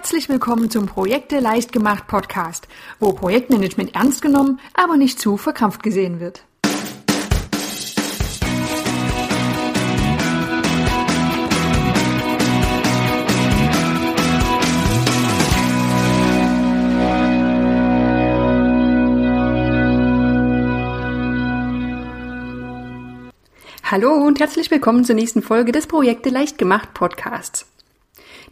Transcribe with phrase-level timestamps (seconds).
[0.00, 2.68] Herzlich willkommen zum Projekte leicht gemacht Podcast,
[3.00, 6.42] wo Projektmanagement ernst genommen, aber nicht zu verkrampft gesehen wird.
[23.84, 27.69] Hallo und herzlich willkommen zur nächsten Folge des Projekte leicht gemacht Podcasts.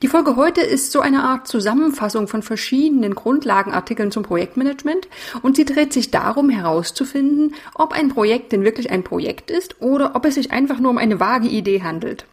[0.01, 5.09] Die Folge heute ist so eine Art Zusammenfassung von verschiedenen Grundlagenartikeln zum Projektmanagement
[5.43, 10.15] und sie dreht sich darum herauszufinden, ob ein Projekt denn wirklich ein Projekt ist oder
[10.15, 12.27] ob es sich einfach nur um eine vage Idee handelt.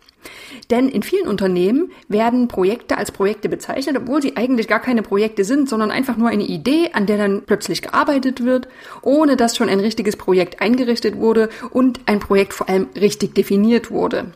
[0.70, 5.44] Denn in vielen Unternehmen werden Projekte als Projekte bezeichnet, obwohl sie eigentlich gar keine Projekte
[5.44, 8.67] sind, sondern einfach nur eine Idee, an der dann plötzlich gearbeitet wird,
[9.02, 13.89] ohne dass schon ein richtiges Projekt eingerichtet wurde und ein Projekt vor allem richtig definiert
[13.89, 14.34] wurde.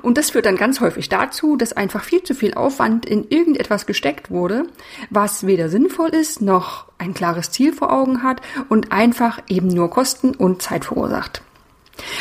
[0.00, 3.86] Und das führt dann ganz häufig dazu, dass einfach viel zu viel Aufwand in irgendetwas
[3.86, 4.64] gesteckt wurde,
[5.10, 9.90] was weder sinnvoll ist, noch ein klares Ziel vor Augen hat und einfach eben nur
[9.90, 11.42] Kosten und Zeit verursacht.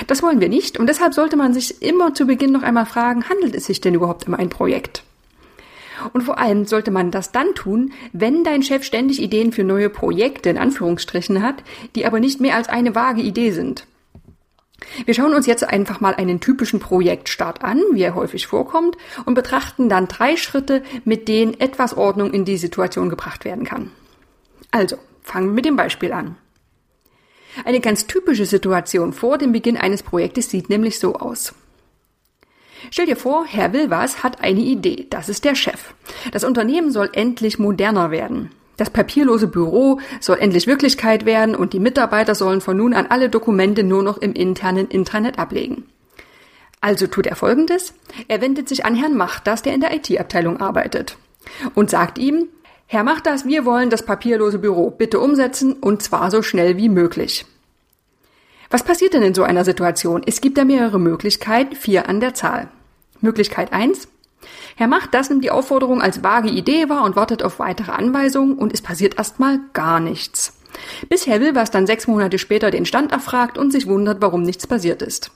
[0.07, 3.29] Das wollen wir nicht und deshalb sollte man sich immer zu Beginn noch einmal fragen,
[3.29, 5.03] handelt es sich denn überhaupt um ein Projekt?
[6.13, 9.89] Und vor allem sollte man das dann tun, wenn dein Chef ständig Ideen für neue
[9.89, 11.63] Projekte in Anführungsstrichen hat,
[11.95, 13.85] die aber nicht mehr als eine vage Idee sind.
[15.05, 19.33] Wir schauen uns jetzt einfach mal einen typischen Projektstart an, wie er häufig vorkommt, und
[19.33, 23.91] betrachten dann drei Schritte, mit denen etwas Ordnung in die Situation gebracht werden kann.
[24.71, 26.35] Also, fangen wir mit dem Beispiel an.
[27.65, 31.53] Eine ganz typische Situation vor dem Beginn eines Projektes sieht nämlich so aus.
[32.89, 35.05] Stell dir vor, Herr Wilvers hat eine Idee.
[35.09, 35.93] Das ist der Chef.
[36.31, 38.51] Das Unternehmen soll endlich moderner werden.
[38.81, 43.29] Das papierlose Büro soll endlich Wirklichkeit werden und die Mitarbeiter sollen von nun an alle
[43.29, 45.83] Dokumente nur noch im internen Intranet ablegen.
[46.79, 47.93] Also tut er Folgendes.
[48.27, 51.17] Er wendet sich an Herrn Machters, der in der IT-Abteilung arbeitet,
[51.75, 52.47] und sagt ihm,
[52.87, 57.45] Herr Machters, wir wollen das papierlose Büro bitte umsetzen und zwar so schnell wie möglich.
[58.71, 60.23] Was passiert denn in so einer Situation?
[60.25, 62.69] Es gibt da mehrere Möglichkeiten, vier an der Zahl.
[63.19, 64.07] Möglichkeit eins:
[64.75, 68.57] Herr Macht das nimmt die Aufforderung als vage Idee wahr und wartet auf weitere Anweisungen
[68.57, 70.57] und es passiert erstmal gar nichts.
[71.09, 74.67] Bis Herr Wilbers dann sechs Monate später den Stand erfragt und sich wundert, warum nichts
[74.67, 75.31] passiert ist.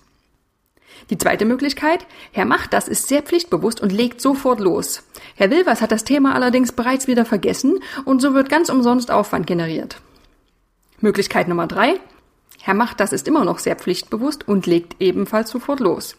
[1.10, 5.04] Die zweite Möglichkeit, Herr Macht das ist sehr pflichtbewusst und legt sofort los.
[5.36, 9.46] Herr Wilbers hat das Thema allerdings bereits wieder vergessen und so wird ganz umsonst Aufwand
[9.46, 9.98] generiert.
[11.02, 12.00] Möglichkeit Nummer drei,
[12.62, 16.16] Herr Macht das ist immer noch sehr pflichtbewusst und legt ebenfalls sofort los.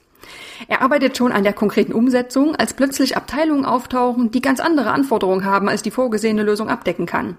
[0.68, 5.44] Er arbeitet schon an der konkreten Umsetzung, als plötzlich Abteilungen auftauchen, die ganz andere Anforderungen
[5.44, 7.36] haben, als die vorgesehene Lösung abdecken kann.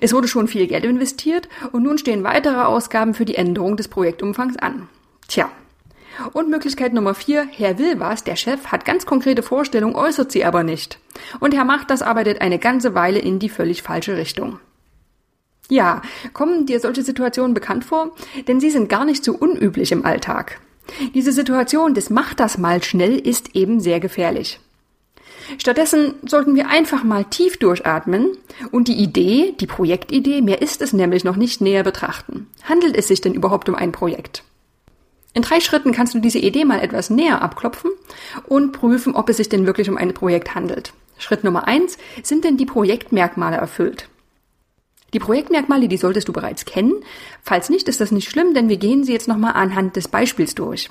[0.00, 3.88] Es wurde schon viel Geld investiert und nun stehen weitere Ausgaben für die Änderung des
[3.88, 4.88] Projektumfangs an.
[5.28, 5.50] Tja.
[6.32, 10.64] Und Möglichkeit Nummer vier, Herr Wilvers, der Chef, hat ganz konkrete Vorstellungen, äußert sie aber
[10.64, 10.98] nicht.
[11.38, 14.58] Und Herr Macht das arbeitet eine ganze Weile in die völlig falsche Richtung.
[15.70, 16.02] Ja,
[16.32, 18.16] kommen dir solche Situationen bekannt vor?
[18.48, 20.60] Denn sie sind gar nicht so unüblich im Alltag.
[21.14, 24.60] Diese Situation des Mach das mal schnell ist eben sehr gefährlich.
[25.56, 28.36] Stattdessen sollten wir einfach mal tief durchatmen
[28.70, 32.48] und die Idee, die Projektidee, mehr ist es nämlich noch nicht näher betrachten.
[32.64, 34.42] Handelt es sich denn überhaupt um ein Projekt?
[35.32, 37.90] In drei Schritten kannst du diese Idee mal etwas näher abklopfen
[38.46, 40.92] und prüfen, ob es sich denn wirklich um ein Projekt handelt.
[41.16, 44.08] Schritt Nummer eins, sind denn die Projektmerkmale erfüllt?
[45.14, 46.94] Die Projektmerkmale, die solltest du bereits kennen.
[47.42, 50.54] Falls nicht, ist das nicht schlimm, denn wir gehen sie jetzt nochmal anhand des Beispiels
[50.54, 50.90] durch.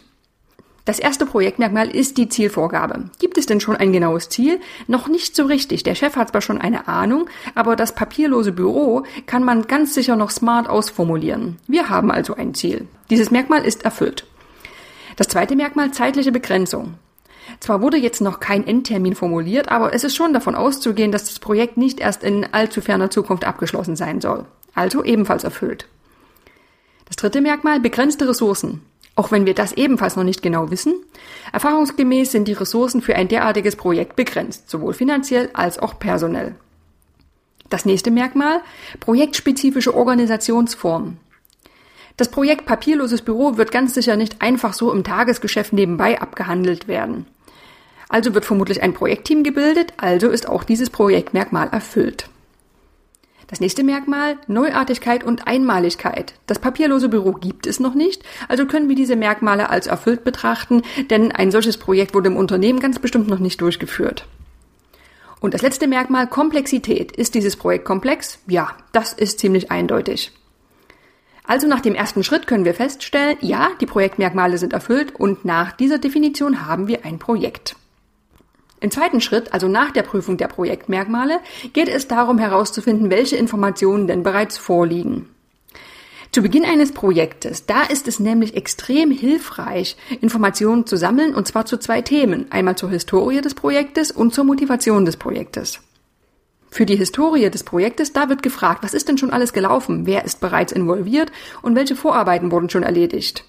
[0.85, 3.09] Das erste Projektmerkmal ist die Zielvorgabe.
[3.19, 4.61] Gibt es denn schon ein genaues Ziel?
[4.87, 5.83] Noch nicht so richtig.
[5.83, 10.15] Der Chef hat zwar schon eine Ahnung, aber das papierlose Büro kann man ganz sicher
[10.15, 11.57] noch smart ausformulieren.
[11.67, 12.87] Wir haben also ein Ziel.
[13.09, 14.25] Dieses Merkmal ist erfüllt.
[15.17, 16.93] Das zweite Merkmal zeitliche Begrenzung.
[17.59, 21.39] Zwar wurde jetzt noch kein Endtermin formuliert, aber es ist schon davon auszugehen, dass das
[21.39, 24.45] Projekt nicht erst in allzu ferner Zukunft abgeschlossen sein soll.
[24.73, 25.87] Also ebenfalls erfüllt.
[27.05, 28.81] Das dritte Merkmal, begrenzte Ressourcen.
[29.15, 30.93] Auch wenn wir das ebenfalls noch nicht genau wissen,
[31.51, 36.53] erfahrungsgemäß sind die Ressourcen für ein derartiges Projekt begrenzt, sowohl finanziell als auch personell.
[37.69, 38.61] Das nächste Merkmal,
[38.99, 41.17] projektspezifische Organisationsform.
[42.15, 47.25] Das Projekt Papierloses Büro wird ganz sicher nicht einfach so im Tagesgeschäft nebenbei abgehandelt werden.
[48.09, 52.29] Also wird vermutlich ein Projektteam gebildet, also ist auch dieses Projektmerkmal erfüllt.
[53.47, 56.33] Das nächste Merkmal, Neuartigkeit und Einmaligkeit.
[56.47, 60.81] Das papierlose Büro gibt es noch nicht, also können wir diese Merkmale als erfüllt betrachten,
[61.09, 64.25] denn ein solches Projekt wurde im Unternehmen ganz bestimmt noch nicht durchgeführt.
[65.39, 67.11] Und das letzte Merkmal, Komplexität.
[67.11, 68.39] Ist dieses Projekt komplex?
[68.47, 70.31] Ja, das ist ziemlich eindeutig.
[71.45, 75.71] Also nach dem ersten Schritt können wir feststellen, ja, die Projektmerkmale sind erfüllt und nach
[75.71, 77.77] dieser Definition haben wir ein Projekt.
[78.79, 81.39] Im zweiten Schritt, also nach der Prüfung der Projektmerkmale,
[81.73, 85.29] geht es darum herauszufinden, welche Informationen denn bereits vorliegen.
[86.31, 91.65] Zu Beginn eines Projektes, da ist es nämlich extrem hilfreich, Informationen zu sammeln, und zwar
[91.65, 92.51] zu zwei Themen.
[92.51, 95.79] Einmal zur Historie des Projektes und zur Motivation des Projektes.
[96.69, 100.25] Für die Historie des Projektes, da wird gefragt, was ist denn schon alles gelaufen, wer
[100.25, 101.31] ist bereits involviert
[101.61, 103.45] und welche Vorarbeiten wurden schon erledigt.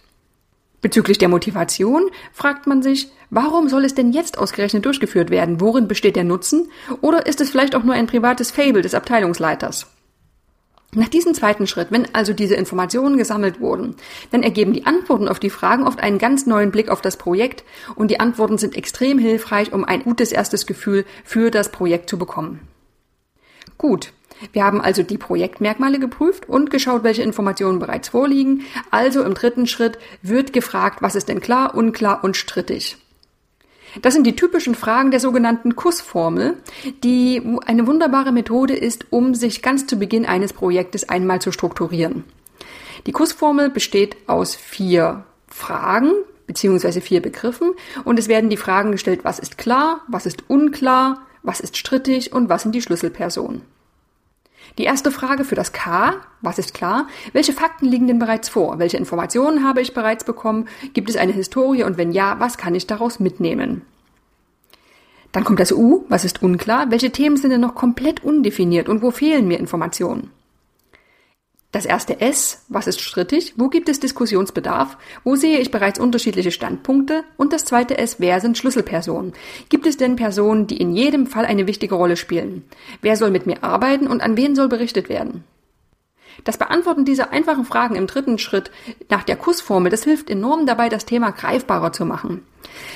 [0.81, 5.61] Bezüglich der Motivation fragt man sich, warum soll es denn jetzt ausgerechnet durchgeführt werden?
[5.61, 6.71] Worin besteht der Nutzen?
[7.01, 9.87] Oder ist es vielleicht auch nur ein privates Fable des Abteilungsleiters?
[10.95, 13.97] Nach diesem zweiten Schritt, wenn also diese Informationen gesammelt wurden,
[14.31, 17.63] dann ergeben die Antworten auf die Fragen oft einen ganz neuen Blick auf das Projekt
[17.95, 22.19] und die Antworten sind extrem hilfreich, um ein gutes erstes Gefühl für das Projekt zu
[22.19, 22.61] bekommen.
[23.77, 24.13] Gut,
[24.53, 28.63] wir haben also die Projektmerkmale geprüft und geschaut, welche Informationen bereits vorliegen.
[28.91, 32.97] Also im dritten Schritt wird gefragt, was ist denn klar, unklar und strittig.
[34.03, 36.59] Das sind die typischen Fragen der sogenannten Kussformel,
[37.03, 42.25] die eine wunderbare Methode ist, um sich ganz zu Beginn eines Projektes einmal zu strukturieren.
[43.07, 46.13] Die Kussformel besteht aus vier Fragen
[46.47, 47.75] beziehungsweise vier Begriffen
[48.05, 52.33] und es werden die Fragen gestellt, was ist klar, was ist unklar, was ist strittig
[52.33, 53.63] und was sind die Schlüsselpersonen.
[54.77, 57.09] Die erste Frage für das K, was ist klar?
[57.33, 58.79] Welche Fakten liegen denn bereits vor?
[58.79, 60.69] Welche Informationen habe ich bereits bekommen?
[60.93, 63.83] Gibt es eine Historie und wenn ja, was kann ich daraus mitnehmen?
[65.33, 66.91] Dann kommt das U, was ist unklar?
[66.91, 70.31] Welche Themen sind denn noch komplett undefiniert und wo fehlen mir Informationen?
[71.71, 73.53] Das erste S, was ist strittig?
[73.57, 74.97] Wo gibt es Diskussionsbedarf?
[75.23, 77.25] Wo sehe ich bereits unterschiedliche Standpunkte?
[77.37, 79.35] Und das zweite S, wer sind Schlüsselpersonen?
[79.69, 82.65] Gibt es denn Personen, die in jedem Fall eine wichtige Rolle spielen?
[83.03, 85.45] Wer soll mit mir arbeiten und an wen soll berichtet werden?
[86.45, 88.71] Das Beantworten dieser einfachen Fragen im dritten Schritt
[89.09, 92.43] nach der Kussformel, das hilft enorm dabei, das Thema greifbarer zu machen.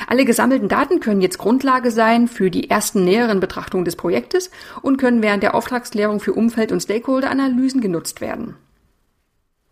[0.07, 4.51] Alle gesammelten Daten können jetzt Grundlage sein für die ersten näheren Betrachtungen des Projektes
[4.83, 8.57] und können während der Auftragsklärung für Umfeld- und Stakeholder-Analysen genutzt werden.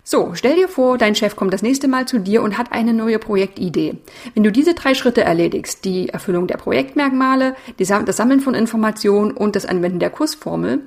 [0.03, 2.91] So, stell dir vor, dein Chef kommt das nächste Mal zu dir und hat eine
[2.91, 3.99] neue Projektidee.
[4.33, 9.55] Wenn du diese drei Schritte erledigst, die Erfüllung der Projektmerkmale, das Sammeln von Informationen und
[9.55, 10.81] das Anwenden der Kursformel,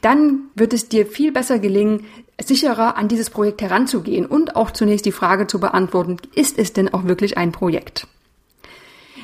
[0.00, 2.06] dann wird es dir viel besser gelingen,
[2.42, 6.92] sicherer an dieses Projekt heranzugehen und auch zunächst die Frage zu beantworten, ist es denn
[6.92, 8.06] auch wirklich ein Projekt?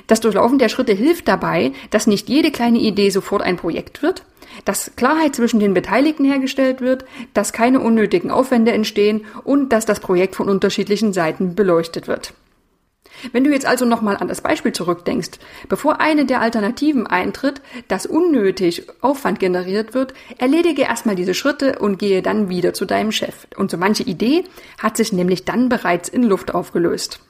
[0.06, 4.24] Das Durchlaufen der Schritte hilft dabei, dass nicht jede kleine Idee sofort ein Projekt wird,
[4.64, 7.04] dass Klarheit zwischen den Beteiligten hergestellt wird,
[7.34, 12.34] dass keine unnötigen Aufwände entstehen und dass das Projekt von unterschiedlichen Seiten beleuchtet wird.
[13.32, 18.06] Wenn du jetzt also nochmal an das Beispiel zurückdenkst, bevor eine der Alternativen eintritt, dass
[18.06, 23.46] unnötig Aufwand generiert wird, erledige erstmal diese Schritte und gehe dann wieder zu deinem Chef.
[23.56, 24.44] Und so manche Idee
[24.78, 27.20] hat sich nämlich dann bereits in Luft aufgelöst.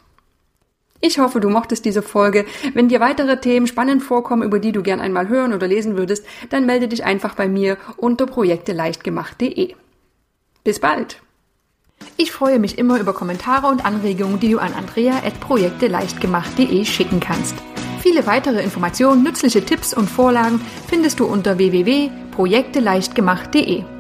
[1.03, 2.45] Ich hoffe, du mochtest diese Folge.
[2.75, 6.27] Wenn dir weitere Themen spannend vorkommen, über die du gern einmal hören oder lesen würdest,
[6.51, 9.75] dann melde dich einfach bei mir unter projekteleichtgemacht.de.
[10.63, 11.23] Bis bald!
[12.17, 17.55] Ich freue mich immer über Kommentare und Anregungen, die du an andrea.projekteleichtgemacht.de schicken kannst.
[18.01, 24.00] Viele weitere Informationen, nützliche Tipps und Vorlagen findest du unter www.projekteleichtgemacht.de.